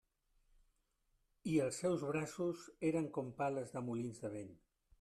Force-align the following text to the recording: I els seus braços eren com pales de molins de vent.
I 1.51 1.59
els 1.67 1.77
seus 1.83 2.05
braços 2.11 2.63
eren 2.91 3.07
com 3.19 3.31
pales 3.43 3.77
de 3.77 3.85
molins 3.91 4.23
de 4.25 4.37
vent. 4.39 4.53